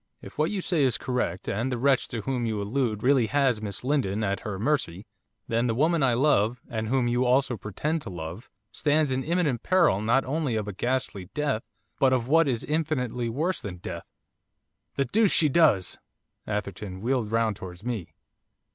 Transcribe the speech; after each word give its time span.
If 0.19 0.39
what 0.39 0.49
you 0.49 0.61
say 0.61 0.83
is 0.83 0.97
correct, 0.97 1.47
and 1.47 1.71
the 1.71 1.77
wretch 1.77 2.07
to 2.07 2.21
whom 2.21 2.43
you 2.47 2.59
allude 2.59 3.03
really 3.03 3.27
has 3.27 3.61
Miss 3.61 3.83
Lindon 3.83 4.23
at 4.23 4.39
her 4.39 4.57
mercy, 4.57 5.05
then 5.47 5.67
the 5.67 5.75
woman 5.75 6.01
I 6.01 6.15
love 6.15 6.59
and 6.67 6.87
whom 6.87 7.07
you 7.07 7.23
also 7.23 7.55
pretend 7.55 8.01
to 8.01 8.09
love! 8.09 8.49
stands 8.71 9.11
in 9.11 9.23
imminent 9.23 9.61
peril 9.61 10.01
not 10.01 10.25
only 10.25 10.55
of 10.55 10.67
a 10.67 10.73
ghastly 10.73 11.29
death, 11.35 11.67
but 11.99 12.13
of 12.13 12.27
what 12.27 12.47
is 12.47 12.63
infinitely 12.63 13.29
worse 13.29 13.61
than 13.61 13.77
death.' 13.77 14.07
'The 14.95 15.05
deuce 15.05 15.31
she 15.31 15.49
does!' 15.49 15.99
Atherton 16.47 17.01
wheeled 17.01 17.31
round 17.31 17.55
towards 17.55 17.83
me. 17.83 18.15